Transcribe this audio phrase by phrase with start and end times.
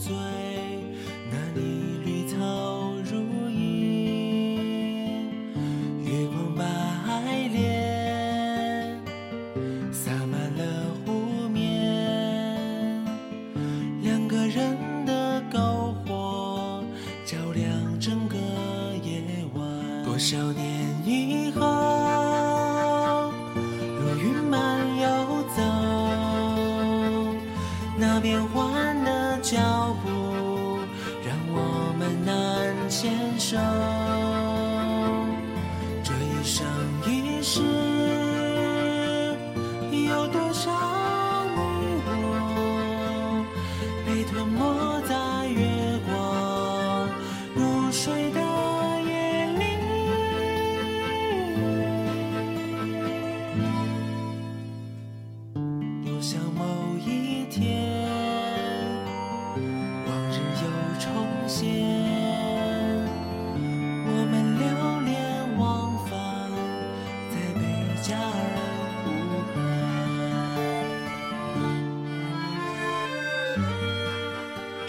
[0.00, 0.14] 最
[1.30, 1.89] 那里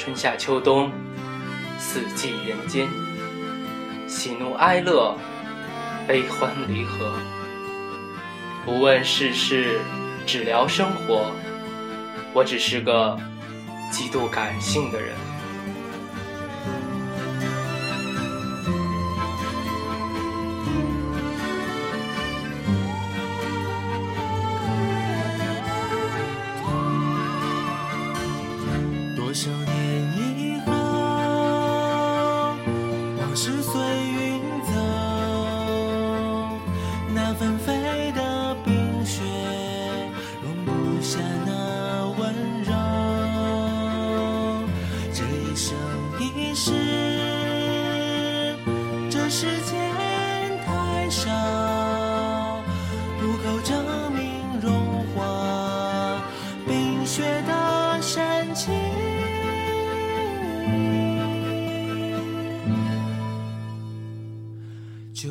[0.04, 0.92] 春夏秋冬，
[1.78, 2.90] 四季人间，
[4.08, 5.16] 喜怒哀乐，
[6.08, 7.14] 悲欢离合。
[8.66, 9.80] 不问世事，
[10.26, 11.32] 只聊生活。
[12.34, 13.16] 我只是个
[13.92, 15.16] 极度感性的人。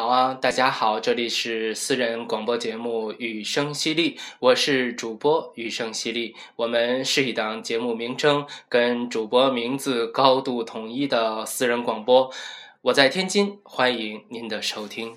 [0.00, 6.34] 好啊，大家好，这里是私人广播节目《雨声淅沥》，我是主播雨声淅沥。
[6.56, 12.32] 我们是一档节目名称跟主播名字高度统一的私人广播。
[12.80, 15.16] 我在天津，欢迎您的收听。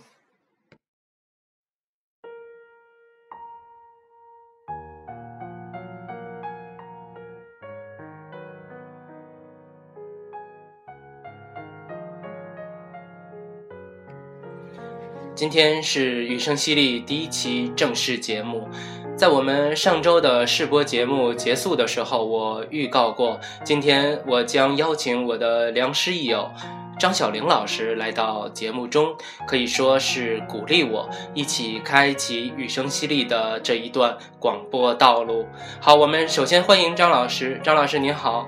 [15.44, 18.66] 今天是《雨声淅沥》第一期正式节目，
[19.14, 26.50] 在我们上周的试播节目结束的时候，我预告过，今天我将邀请我的良师益友
[26.98, 29.14] 张小玲老师来到节目中，
[29.46, 35.46] 可以说是鼓励我一起开启《雨声淅沥》的这一段广播道路。
[35.82, 38.48] 好，我们首先欢迎张老师，张老师您好。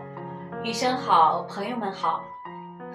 [0.64, 2.22] 雨声好，朋友们好，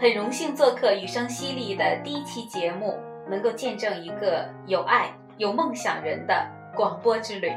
[0.01, 2.99] 很荣幸做客《雨声淅沥》的第一期节目，
[3.31, 7.51] 能够见证一个有爱、有梦想人的广播之旅。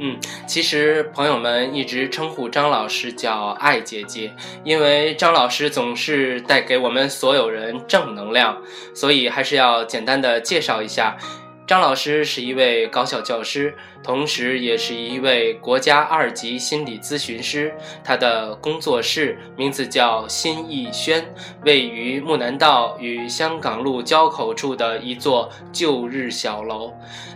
[0.00, 4.30] 嗯，其实朋友们一直称呼张老师叫“爱姐姐”，
[4.64, 8.60] 因为张老师总是带给我们所有人正能量，
[8.94, 11.16] 所以还是要简单的介绍一下。
[11.64, 17.72] 张老师是一位高校教师，同时也是一位国家二级心理咨询师。
[18.02, 21.24] 他的工作室名字叫新艺轩，
[21.64, 26.92] 位于木南道与香港路交口处的一座旧日小楼。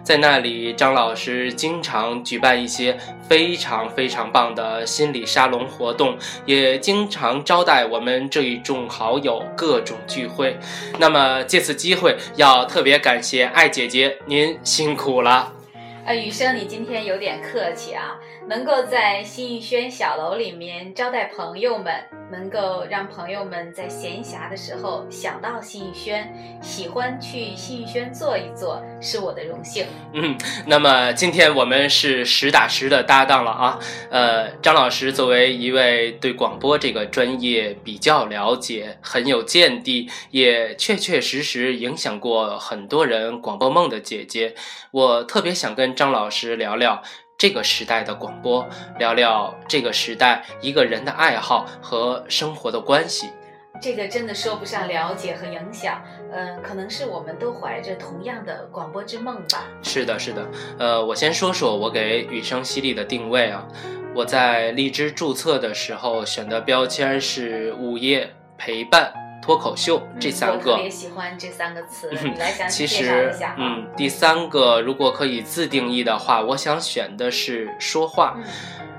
[0.06, 2.96] 在那里，张老师经常举办一些
[3.28, 10.56] 非常非常棒的心理沙龙活动，也经常招待我们这一众好友各种聚会。
[11.00, 15.52] 那么借此机会，要特别感谢爱姐姐，您辛苦了。
[16.04, 18.14] 呃，雨生，你今天有点客气啊，
[18.48, 21.92] 能够在新逸轩小楼里面招待朋友们，
[22.30, 26.32] 能够让朋友们在闲暇的时候想到新逸轩，
[26.62, 29.86] 喜欢去新逸轩坐一坐，是我的荣幸。
[30.12, 33.78] 嗯，那么今天我们是实打实的搭档了啊。
[34.10, 44.54] 呃，张老师作为一位对广播这个专业比较了解、很有见地，也确确实实影响过很多人广播梦的姐姐，
[44.90, 47.02] 我特别想跟张老师聊聊。
[47.38, 48.66] 这个时代的广播，
[48.98, 53.28] 聊聊这个时代一个人的爱好和生活的关系。
[53.80, 56.02] 这个真的说不上了解和影响，
[56.32, 59.64] 嗯，可能是我们都怀着同样的广播之梦吧。
[59.82, 60.46] 是的，是的。
[60.78, 63.66] 呃，我先说说我给雨声犀利的定位啊。
[64.14, 69.12] 我在荔枝注册的时候选的标签是午夜陪伴。
[69.42, 78.36] 脱口秀这三个，我特别喜欢这三个词，你来详细介绍一下嗯，第三个如果可以自定义的话，我想选的是说话。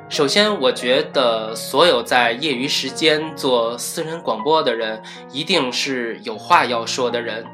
[0.09, 7.45] 首先，我觉得所有在业余时间做私人广播的人，一定是有话要说的人。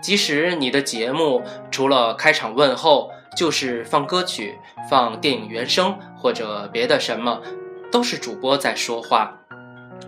[0.00, 4.56] 即使你的节目除了开场问候，就是放歌曲、
[4.88, 7.42] 放电影原声或者别的什么，
[7.90, 9.40] 都是主播在说话。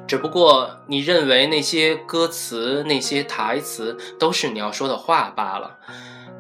[0.06, 5.76] 只不过你认为那些歌词、那些台词都是你要说的话罢了。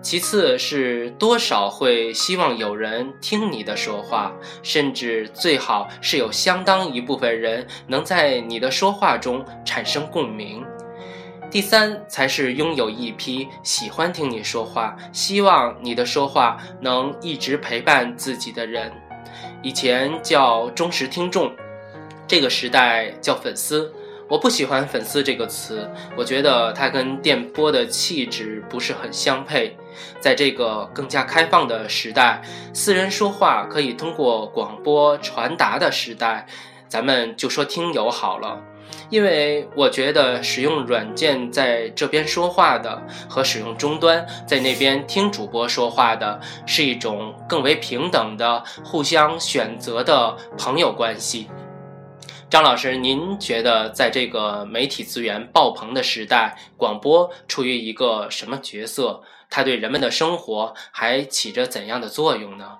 [0.00, 10.64] 其次是多少会希望有人听你的说话，甚至最好是有相当一部分人能在你的说话中产生共鸣。
[11.50, 18.92] 第三才是拥有一批喜欢听你说话、希望你的说话能一直陪伴自己的人，
[19.62, 21.50] 以前叫忠实听众。
[22.26, 23.90] 这个时代叫粉丝，
[24.28, 29.74] 我不喜欢“粉丝”这个词，我觉得它跟电波的气质不是很相配。
[30.20, 32.42] 在这个更加开放的时代，
[32.72, 36.46] 私人说话可以通过广播传达的时代，
[36.88, 38.60] 咱们就说听友好了。
[39.10, 51.48] 因为我觉得使用软件在这边说话的和使用终端在那边听主播说话的，是一种更为平等的、互相选择的朋友关系。
[52.50, 59.22] 张老师，您觉得在这个媒体资源爆棚的时代，广播处于一个什么角色？
[59.50, 62.78] 它对人们的生活还起着怎样的作用呢？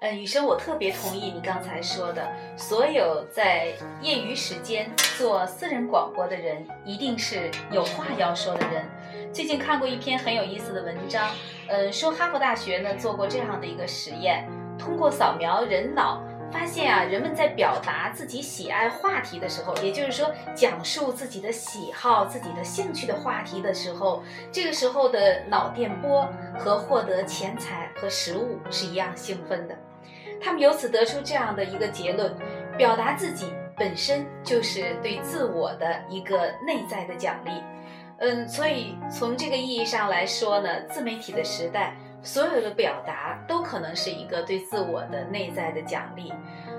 [0.00, 8.84] 呃，雨生，我特别同意你刚才说的，所有在业余时间做私人广播的人，一定是有话要说的人。
[9.32, 11.30] 最近看过一篇很有意思的文章，
[11.66, 14.48] 呃，说哈佛大学呢做过这样的一个实验，
[14.78, 16.22] 通过扫描人脑。
[16.50, 26.28] 发现啊，人们在表达自己喜爱话题的时候，也就是说讲述自己的喜好、自己的兴趣的话题的时候，这个时候的脑电波
[26.58, 29.76] 和获得钱财和食物是一样兴奋的。
[30.40, 32.34] 他们由此得出这样的一个结论：
[32.76, 37.50] 表达自己本身就是对自我的一个内在的奖励。
[38.20, 41.94] 嗯，所以从这个意义上来说呢，自媒体的时代。
[42.22, 46.32] 所有的表达都可能是一个对自我的内在的奖励。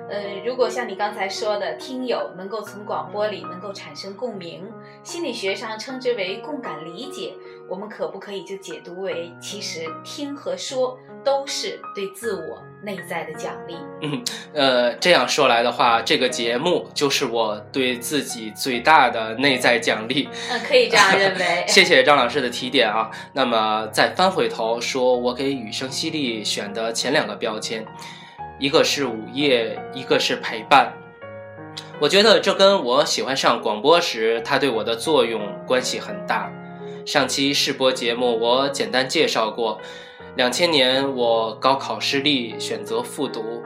[0.09, 4.67] 呃，如果像你刚才说的，听友能够从广播里能够产生共鸣，
[5.03, 7.33] 心理学上称之为共感理解，
[7.69, 13.77] 我们可不可以就解读为，其实听和说都是对自我内在的奖励？
[14.01, 14.23] 嗯，
[14.53, 20.27] 呃，这样说来的话，这个节目就是我对自己最大的内在奖励。
[20.49, 21.63] 嗯，可以这样认为。
[21.67, 23.11] 谢谢张老师的提点啊。
[23.33, 27.85] 那么再翻回头说，我给雨声犀利选的前两个标签。
[28.59, 30.91] 一个是午夜，一个是陪伴。
[32.01, 36.51] 我觉得这跟我喜欢上广播时，它对我的作用关系很大。
[37.05, 39.79] 上期试播节目我简单介绍过，
[40.35, 43.63] 两千年我高考失利，选择复读。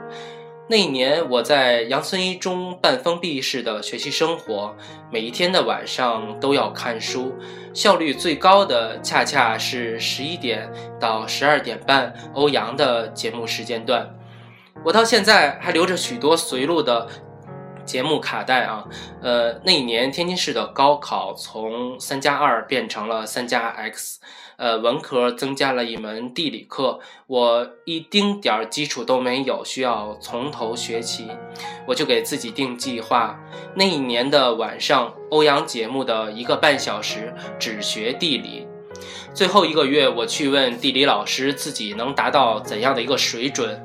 [0.66, 4.74] 那一年我在杨村一中半封闭式的学习生活，
[5.12, 7.34] 每一天的晚上都要看书，
[7.74, 14.14] 效率最高的恰恰是十一点到十二点半欧阳的节目时间段。
[14.84, 17.08] 我到现在还留着许多随录的
[17.84, 18.84] 节目卡带啊，
[19.20, 24.20] 呃，那一年天津市的高考从三加二变成了三加 X，
[24.56, 31.28] 呃，文科增加了一门地理课，我一丁点儿基础都没有，需要从头学起，
[31.86, 33.38] 我就给自己定计划，
[33.74, 38.66] 那一年的晚上，欧阳节目的一个半小时只学地理，
[39.34, 43.84] 最后一个月我去问地理老师自己能达到怎样的一个水准。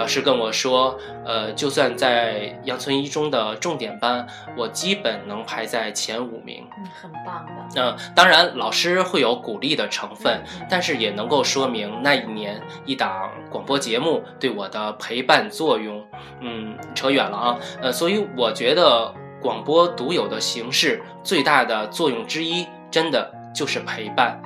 [0.00, 4.26] 老师跟我说，呃，就算在杨村一中的重点班，
[4.56, 6.66] 我基本能排在前五名。
[6.78, 7.82] 嗯，很棒的。
[7.82, 16.02] 嗯，当然，老师会有鼓励的成分，但是也能够说明那一年一档广播节目对我的陪伴作用。
[16.40, 17.58] 嗯，扯远了啊。
[17.82, 24.40] 呃，所以我觉得广播独有的形式最大的作用之一，真的就是陪伴。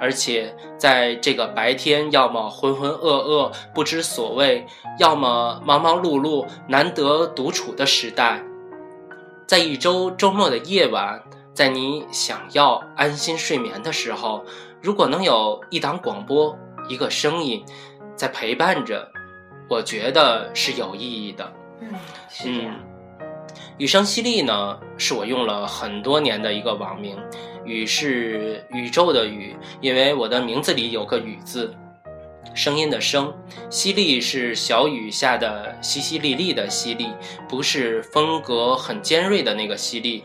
[0.00, 4.66] 而且在这个白天要么浑浑噩噩不知所谓，
[4.98, 8.42] 要么忙忙碌碌难得独处的时代，
[9.46, 14.44] 在一周周末的夜晚，在你想要安心睡眠的时候，
[14.80, 16.56] 如果能有一档广播，
[16.88, 17.64] 一个声音
[18.14, 19.10] 在陪伴着，
[19.68, 21.52] 我觉得是有意义的。
[21.80, 21.88] 嗯，
[22.30, 22.74] 是这样。
[23.78, 27.16] 雨声淅沥呢，是我用了很多年的一个网名。
[27.68, 31.74] 雨是宇宙的雨，因为我的名字里有个雨字，
[32.54, 33.32] 声音的声。
[33.70, 37.12] 淅沥是小雨下的淅淅沥沥的淅沥，
[37.46, 40.22] 不是风格很尖锐的那个淅沥。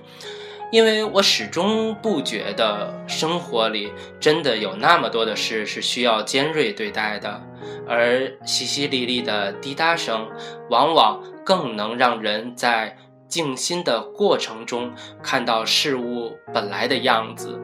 [0.72, 7.42] 因为我始终不觉得生活里真的有那么多的事是需要尖锐对待的，
[7.88, 10.28] 而淅淅沥沥的滴答声，
[10.70, 12.98] 往往更能让人在。
[13.28, 17.60] 静心的过程中，看到事物本来的样子。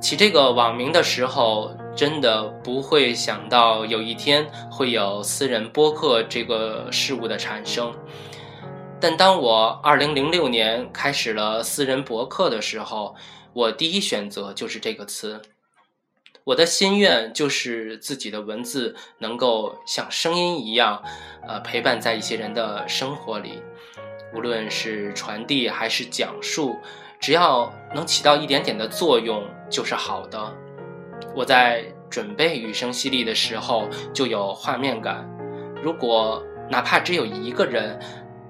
[0.00, 7.92] 起这个网名的时候，真的不会想到有一天会有私人播客这个事物的产生。
[9.00, 13.14] 但当我二零零六年开始了私人博客的时候，
[13.52, 15.42] 我第一选择就是这个词。
[16.44, 21.02] 我的心愿就是自己的文字能够像声音一样，
[21.46, 23.60] 呃，陪伴在一些人的生活里。
[24.36, 26.76] 无论是传递还是讲述，
[27.18, 30.54] 只要能起到一点点的作用，就是好的。
[31.34, 35.26] 我在准备雨声淅沥的时候就有画面感。
[35.82, 37.98] 如果哪怕只有一个人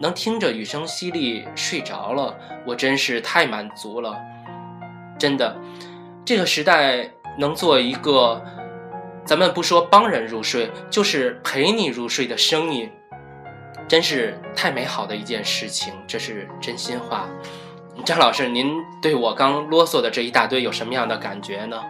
[0.01, 4.17] 能听着雨声淅沥睡着了，我真是太满足了。
[5.17, 5.57] 真的，
[6.25, 8.43] 这个时代能做一个，
[9.25, 12.91] 咱们不说帮人入睡，就是陪你入睡的声音。
[13.89, 17.29] 真是太美好的一件事情，这是真心话。
[18.05, 21.83] 张老师，您对我刚啰嗦的这一大堆有什么样的感觉呢？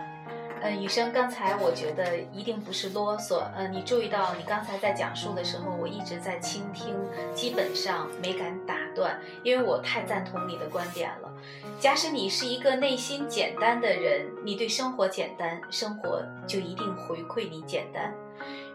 [0.63, 3.43] 嗯，雨生，刚才我觉得一定不是啰嗦。
[3.55, 6.95] 呃，你注意到你刚才在讲述的时候，我一直在倾听，
[7.35, 11.33] 基本上没敢打断，因为我太赞同你的观点了。
[11.79, 18.13] 假使你是一个内心简单的人，你对生活简单，生活就一定回馈你简单。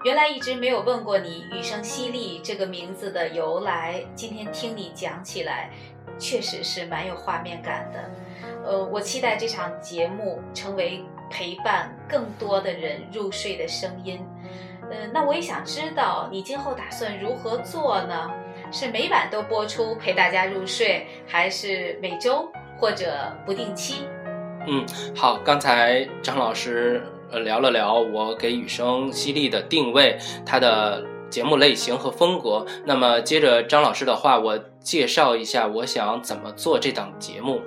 [0.03, 5.69] 原来一直没有问过你“雨声淅沥”这个名字的由来，今天听你讲起来，
[6.17, 8.09] 确实是蛮有画面感的。
[8.65, 14.19] 呃，我期待这场节目成为陪伴更多的人入睡的声音。
[14.89, 18.31] 呃，那我也想知道你今后打算如何做呢？
[18.71, 24.07] 是每晚都播出陪大家入睡，还是每周或者不定期？
[24.65, 24.83] 嗯，
[25.15, 27.03] 好，刚才张老师。
[27.31, 32.65] 呃，聊了聊我给雨声犀利的定位，它的节目类型和风格。
[32.85, 37.61] 那么接着张老师的话，我介绍一下我想怎么做这档节目。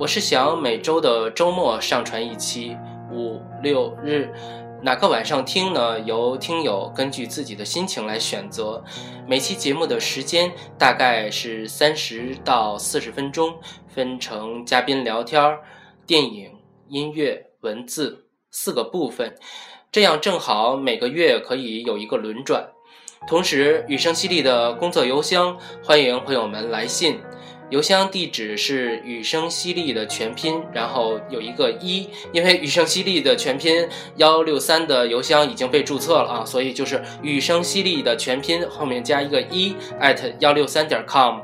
[0.00, 2.76] 我是想每周的周末上传一期，
[3.12, 4.32] 五六日
[4.82, 6.00] 哪个晚上听呢？
[6.00, 8.82] 由听友根据自己的心情来选择。
[9.28, 13.54] 每期节目的时间大概是三十到四十分钟，
[13.86, 15.56] 分成嘉宾聊天、
[16.04, 16.50] 电影、
[16.88, 18.21] 音乐、文字。
[18.52, 19.34] 四个部分，
[19.90, 22.68] 这样正好每个月可以有一个轮转。
[23.26, 27.18] 同时，雨声淅沥的工作邮箱欢迎朋友们来信，
[27.70, 41.38] 邮箱地址是雨声淅沥的全拼，然后有一个一，因为雨声淅沥的全拼幺六三的邮箱已经被注册了啊，所以就是雨声淅沥的全拼后面加一个一 at 幺六三点 com。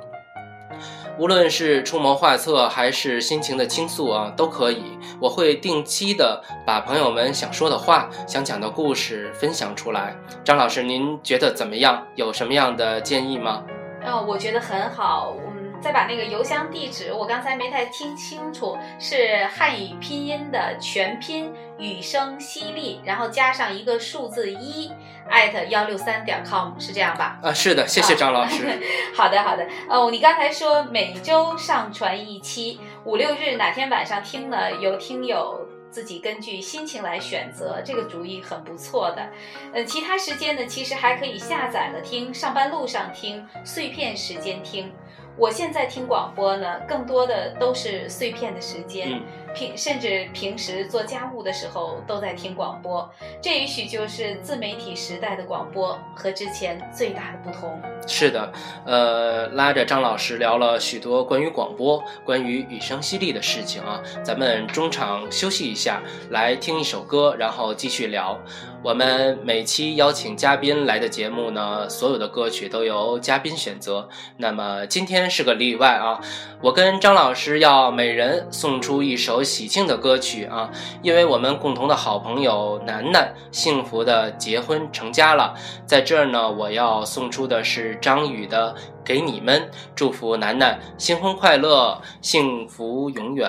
[1.19, 4.85] 无论是出谋划策还是心情的倾诉啊，都可以。
[5.21, 10.17] 我会定期的把朋友们想说的话、想讲的故事分享出来。
[10.45, 12.07] 张老师，您觉得怎么样？
[12.15, 13.65] 有什么样的建议吗？
[14.07, 15.35] 哦，我觉得很好。
[15.79, 24.91] 嗯，再把那个邮箱地址，我刚才没太听清楚，是汉语拼音的全拼雨声淅沥，然后加上一个数字一。
[25.31, 27.39] 艾特幺六三点 com 是这样吧？
[27.43, 28.67] 啊，是的，谢谢张老师。
[29.15, 29.67] 好的，好的。
[29.87, 34.73] 哦，你刚才说每周上传一期，五六日哪天晚上听呢？
[34.81, 39.29] 有听友自己根据心情来选择，这个主意很不错的。
[39.75, 44.91] 呃，其他时间呢，其实还可以下载了听，上班路上听，碎片时间听。
[45.39, 49.23] 我现在听广播呢，更多的都是碎片的时间。
[49.55, 53.09] 平甚至平时做家务的时候都在听广播，
[53.41, 57.81] 这也许就是自媒体时代的广播和之前最大的不同。
[58.07, 58.53] 是的，
[58.85, 64.01] 呃，拉着张老师聊了许多关于广播、关于雨声淅沥的事情啊。
[64.23, 68.39] 咱们中场休息一下，来听一首歌，然后继续聊。
[68.81, 74.09] 我们每期邀请嘉宾来的节目呢，所有的歌曲都由嘉宾选择。
[74.37, 76.21] 那么今天是个例外啊，
[76.63, 79.38] 我跟张老师要每人送出一首。
[79.39, 80.69] 有喜庆的歌曲啊
[81.01, 85.55] 因为我们共同的好朋友楠楠幸福的结婚成家了。
[85.87, 93.49] 在这儿呢我要送出的是张宇的给你们祝福楠楠新婚快乐幸福永远。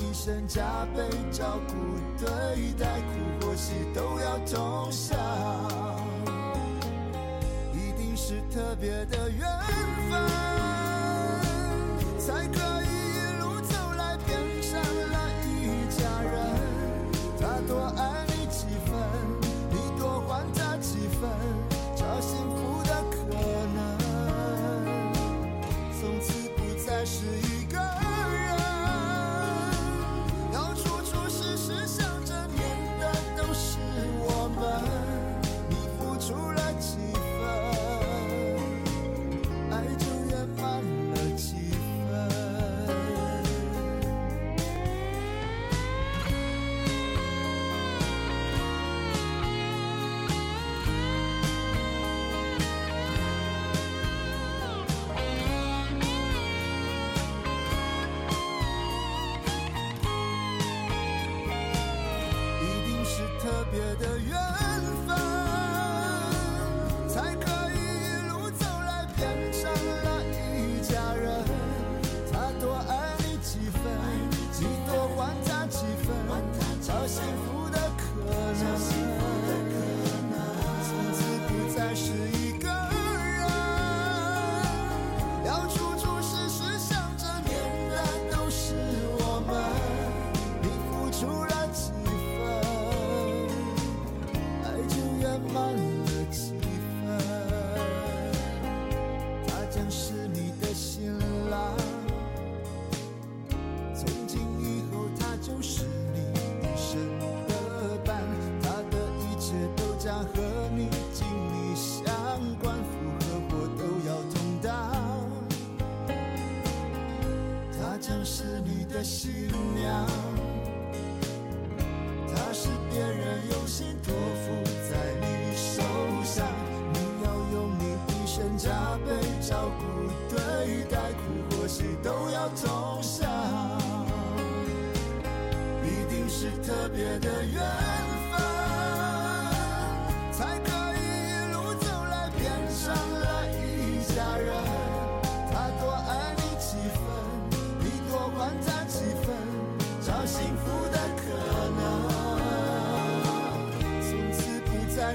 [0.00, 1.74] 一生加倍照顾
[2.18, 5.18] 对待苦或喜都要同享
[7.72, 9.46] 一定是特别的缘
[10.10, 10.65] 分。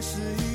[0.01, 0.50] 是一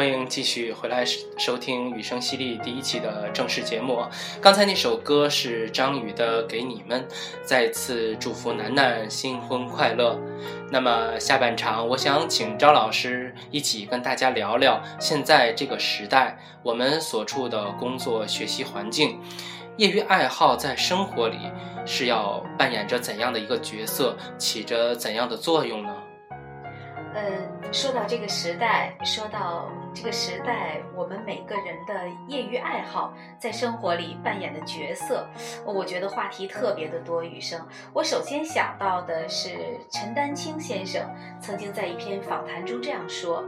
[0.00, 4.02] 欢迎继续回来收听《雨声犀利》第一期的正式节目。
[4.40, 7.02] 刚才那首歌是张宇的《给你们》，
[7.42, 10.18] 再次祝福楠楠新婚快乐。
[10.72, 19.20] 那么下半场，我想请张老师一起跟大家聊聊现在这个时代，我们所处的工作学习环境，
[19.76, 21.36] 业余爱好在生活里
[21.84, 25.94] 是要扮演着怎样的一个角色，起着怎样的作用呢？
[27.12, 27.39] 嗯，
[27.72, 35.24] 说到这个时代，说到这个时代，我们每个人的业余爱好在生活里扮演的角色，
[35.64, 37.22] 我觉得话题特别的多。
[37.22, 39.50] 雨生，我首先想到的是
[39.88, 41.08] 陈丹青先生
[41.40, 43.44] 曾经在一篇访谈中这样说：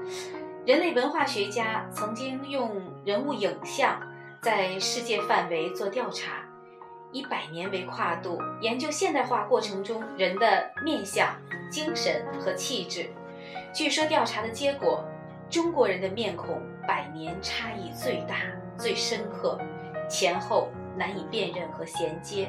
[0.64, 2.70] 人类文化学家曾经用
[3.04, 4.00] 人物影像
[4.40, 6.44] 在世界范围做调查，
[7.10, 11.34] 以百年为跨度研究现代化过程中人的面相、
[11.68, 13.10] 精神和气质。
[13.72, 15.02] 据说调查的结果，
[15.48, 18.36] 中国人的面孔百年差异最大、
[18.76, 19.58] 最深刻，
[20.10, 22.48] 前后难以辨认和衔接。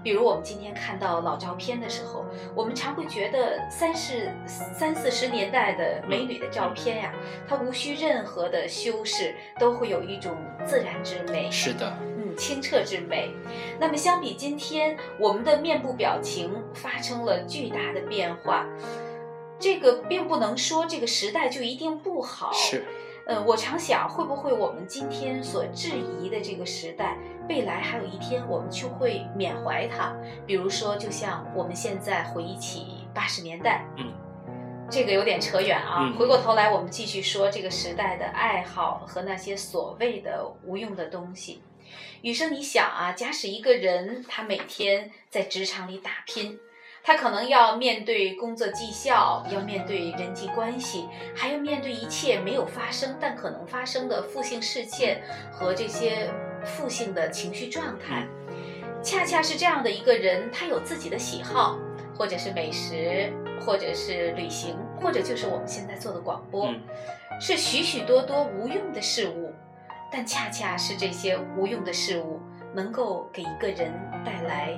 [0.00, 2.24] 比如我们今天看到老照片的时候，
[2.54, 7.12] 我们常会觉得三十三四十年代的美女的照片呀，
[7.48, 11.50] 它无需任何的修饰，都会有一种自然之美。
[11.50, 13.34] 是的，嗯，清澈之美。
[13.80, 18.64] 那么相比今天，我们的面部表情发生了巨大的变化。
[19.58, 22.52] 这个并不能说这个时代就一定不好。
[22.52, 22.84] 是，
[23.26, 25.90] 呃，我常想，会不会我们今天所质
[26.22, 27.16] 疑的这个时代，
[27.48, 30.16] 未来还有一天我们就会缅怀它？
[30.46, 34.12] 比如说，就像我们现在回忆起八十年代，嗯，
[34.88, 35.98] 这个有点扯远啊。
[36.00, 41.62] 嗯回过头来，我们继续说这个时代的爱好和那些所谓的无用的东西。
[42.22, 46.58] 雨生，你想啊，假使一个人他每天在职场里打拼。
[47.08, 56.30] 他可能要面对工作绩效，要面对人际关系，还要面对一切没有发生但可能发生的负性事件和这些
[56.66, 58.28] 负性的情绪状态。
[59.02, 61.78] 恰恰是这样的一个人，他有自己的喜好，
[62.14, 66.78] 或者是美食，或者是旅行，或者就是我们现在做的广播，嗯
[67.40, 69.50] 是许许多多无用的事物，
[70.12, 72.38] 但恰恰是这些无用的事物，
[72.74, 73.94] 能够给一个人
[74.26, 74.76] 带来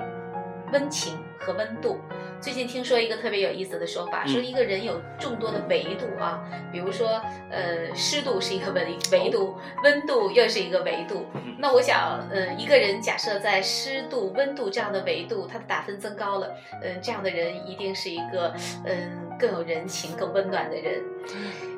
[0.73, 2.01] 温情和温度。
[2.41, 11.27] 最近听说一个特别有意思的说法，嗯说一个人有众多的维度啊，比如说，呃，湿度是一个维维度，温度又是一个维度。
[11.35, 18.55] 嗯那我想，呃，一个人假设在湿度、温度这样的维度，他的打分增高了，嗯、这样的人一定是一个，
[18.87, 21.03] 嗯、更有人情、更温暖的人。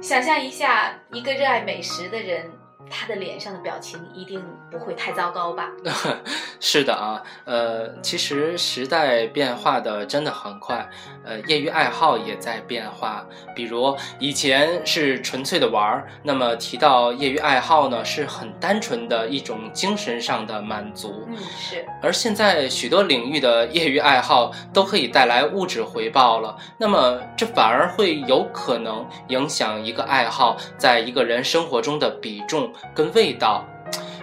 [0.00, 2.48] 想象一下，一个热爱美食的人，
[2.92, 5.70] 他的脸上的表情一定不会太糟糕吧？
[6.60, 10.88] 是的啊，呃，其实时代变化的真的很快，
[11.24, 13.26] 呃，业余爱好也在变化。
[13.56, 21.24] 比如以前是纯粹的玩儿，那么提到业余爱好呢，是很单纯的一种精神上的满足。
[21.26, 21.84] 嗯，是。
[22.02, 33.64] 而现在许多领域的业余爱好都可以带来物质回报了，那么这反而会有可能影响一个爱好在一个人生活中的比重跟味道。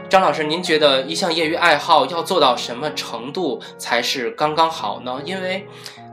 [0.10, 5.22] 张老师，您觉得一项业余爱好要做到什么程度才是刚刚好呢？
[5.24, 5.68] 因为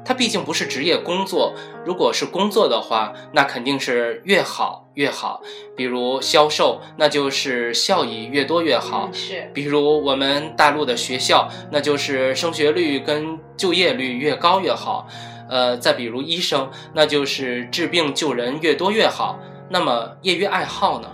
[0.04, 1.54] 它毕竟不是职业工作，
[1.84, 5.40] 如果是工作的话，那肯定是越好越好。
[5.74, 9.14] 比如销售，那就是效益越多越好嗯。
[9.14, 9.50] 是。
[9.54, 15.08] 比如我们大陆的学校，那就是升学率跟就业率越高越好。
[15.48, 19.38] 呃，再比如医生，那就是治病救人越多越好。
[19.70, 21.10] 那么业余爱好呢？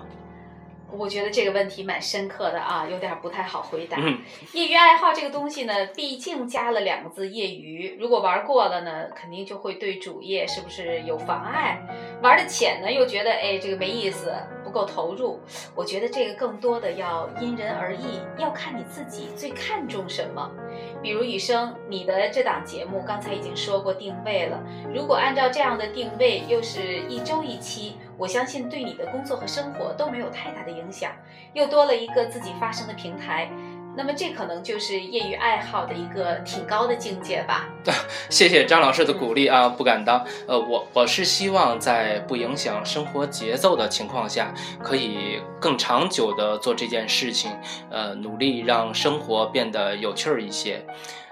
[0.96, 3.96] 我觉得这个问题蛮深刻的啊，有点不太好回答。
[4.00, 4.18] 嗯
[4.52, 11.81] 业余爱好这个东西呢，毕竟加了两个字“业余”，如果玩过了呢，肯定就会对主业是不是有妨碍？
[12.22, 15.40] 玩的浅呢，又觉得哎这个没意思，不够投入。
[15.74, 20.50] 我觉得这个更多的要因人而异，要看你自己最看重什么。
[21.02, 24.62] 比如雨生，你的这档节目刚才已经说过定位了，
[24.94, 31.11] 如果按照这样的定位，又是一周一期，我相信对你的工作和生活都没有太大的影响，
[31.55, 33.51] 又多了一个自己发声的平台。
[33.94, 37.68] 那么这可能就是业余爱好的一个挺高的境界吧。
[38.31, 40.25] 谢谢张老师的鼓励啊，不敢当。
[40.48, 47.51] 呃，我我是希望在不影响生活节奏的情况下，可以更长久的做这件事情，
[47.90, 50.83] 呃，努力让生活变得有趣儿一些。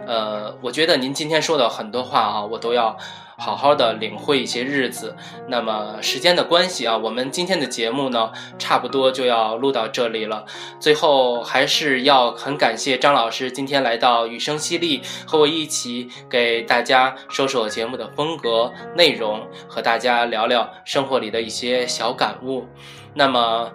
[0.07, 2.95] 呃，我觉得您今天说的很多话啊，我都要
[3.40, 5.16] 好好的领会一些日子。
[5.48, 10.44] 那么时间的关系啊，我们今天的节目呢，差不多就要录到这里了。
[10.79, 22.66] 最后还是要很感谢张老师今天来到雨声犀利，和我一起给大家说说节目的风格、内容，和大家聊聊生活里的一些小感悟。
[23.14, 23.72] 那么。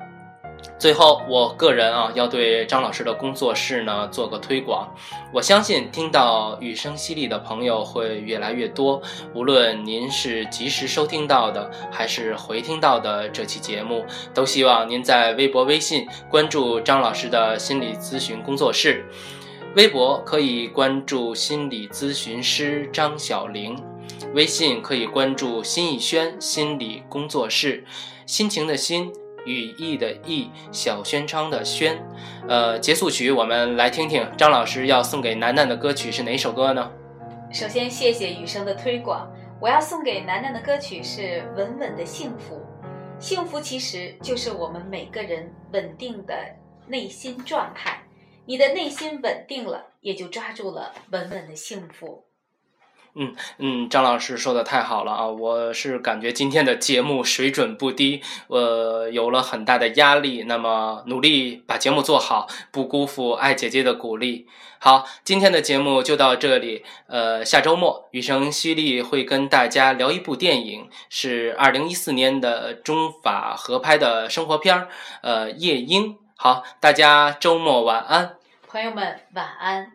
[0.78, 4.94] 最后，我个人啊，要对张老师的工作室呢做个推广。
[5.34, 9.02] 我相信听到雨声淅沥的朋友会越来越多。
[9.34, 19.06] 无论您是及时收听到的，还是回听到的这期节目，都希望您在微博、微信关注张老师的心理咨询工作室。
[19.76, 23.78] 微博可以关注心理咨询师张小玲，
[24.34, 27.84] 微信可以关注新逸轩心理工作室。
[28.26, 29.12] 心情的心。
[29.46, 31.98] 羽翼的翼，小轩昌的轩，
[32.48, 36.92] 呃，结束曲，我们来听听张老师要送给楠楠的歌曲是哪首歌呢？
[37.52, 39.32] 首先，谢谢雨生的推广，
[39.62, 41.22] 我要送给楠楠的歌曲是
[41.56, 42.56] 《稳稳的幸福》。
[43.18, 46.36] 幸福其实就是我们每个人稳定的
[46.88, 48.04] 内心状态，
[48.46, 52.25] 你的内心稳定了，也就抓住了稳稳的幸福。
[53.18, 55.26] 嗯嗯，张老师说的太好了啊！
[55.26, 60.44] 我是感觉今天的节目水准不低，我有了很大的压力。
[60.44, 64.48] 那么努力把节目做好，不辜负爱姐姐的鼓励。
[64.80, 66.84] 好，今天的节目就到这里。
[67.08, 74.90] 呃，下周末雨声犀利会跟大家聊一部电影，是二零一四年的中法合拍的生活片儿，
[75.22, 76.10] 呃，《夜莺》。
[76.36, 78.36] 好，大家周末晚安，
[78.68, 79.95] 朋友们晚安。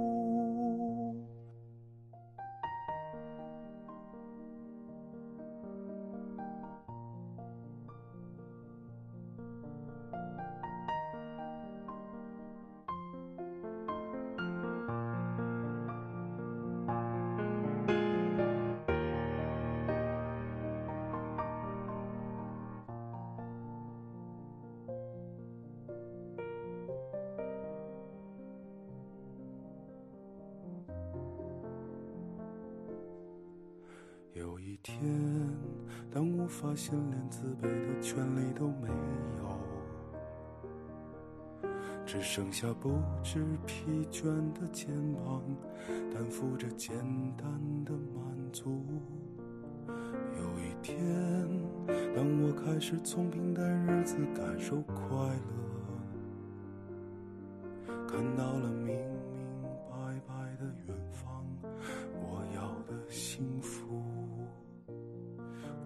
[36.81, 38.87] 心连自卑的权利都没
[39.37, 39.45] 有，
[42.07, 45.43] 只剩下不知疲倦的肩膀，
[46.11, 46.97] 担负着简
[47.37, 47.45] 单
[47.85, 48.83] 的满足。
[49.87, 50.97] 有一天，
[52.15, 54.95] 当我开始从平淡日子感受快
[57.85, 58.67] 乐，看到了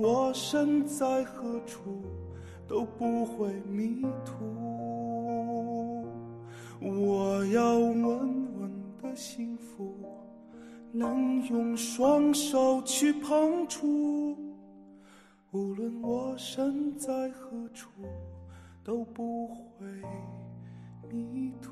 [0.00, 2.02] 我身在何处，
[2.66, 4.34] 都不会迷途。
[6.80, 8.04] 我要稳
[8.60, 8.70] 稳
[9.02, 9.94] 的幸福，
[10.92, 14.36] 能用双手去碰触。
[15.52, 17.88] 无论我身在何处，
[18.84, 19.86] 都不会
[21.10, 21.70] 迷途。